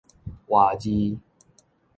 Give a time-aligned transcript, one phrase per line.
[0.47, 1.15] 活字